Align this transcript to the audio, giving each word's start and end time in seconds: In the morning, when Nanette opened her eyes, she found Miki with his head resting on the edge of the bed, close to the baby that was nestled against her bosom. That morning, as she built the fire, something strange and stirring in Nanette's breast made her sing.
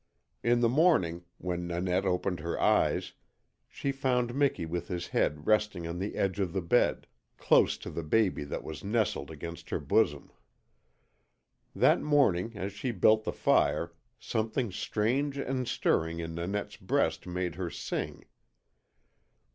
In 0.41 0.61
the 0.61 0.67
morning, 0.67 1.25
when 1.37 1.67
Nanette 1.67 2.07
opened 2.07 2.39
her 2.39 2.59
eyes, 2.59 3.13
she 3.67 3.91
found 3.91 4.33
Miki 4.33 4.65
with 4.65 4.87
his 4.87 5.09
head 5.09 5.45
resting 5.45 5.85
on 5.85 5.99
the 5.99 6.15
edge 6.15 6.39
of 6.39 6.53
the 6.53 6.61
bed, 6.63 7.05
close 7.37 7.77
to 7.77 7.91
the 7.91 8.01
baby 8.01 8.43
that 8.45 8.63
was 8.63 8.83
nestled 8.83 9.29
against 9.29 9.69
her 9.69 9.79
bosom. 9.79 10.31
That 11.75 12.01
morning, 12.01 12.53
as 12.57 12.73
she 12.73 12.89
built 12.89 13.25
the 13.25 13.31
fire, 13.31 13.93
something 14.17 14.71
strange 14.71 15.37
and 15.37 15.67
stirring 15.67 16.19
in 16.19 16.33
Nanette's 16.33 16.77
breast 16.77 17.27
made 17.27 17.53
her 17.53 17.69
sing. 17.69 18.25